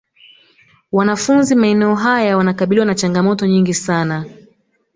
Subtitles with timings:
[0.91, 4.25] Wanafunzi maeneo haya wanakabiliwa na changamoto nyingi hasa